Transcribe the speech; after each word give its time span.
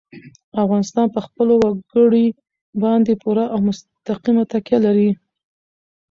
افغانستان 0.63 1.07
په 1.15 1.19
خپلو 1.25 1.53
وګړي 1.59 2.27
باندې 2.83 3.13
پوره 3.21 3.45
او 3.53 3.59
مستقیمه 3.67 4.43
تکیه 4.51 4.77
لري. 4.85 5.09